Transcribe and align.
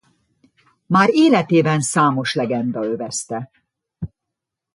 Már 0.85 1.09
életében 1.11 1.81
számos 1.81 2.33
legenda 2.33 2.83
övezte. 2.83 3.51